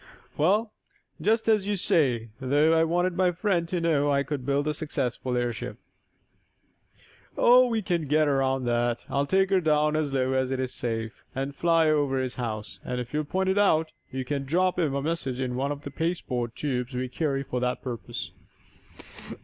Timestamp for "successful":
4.73-5.37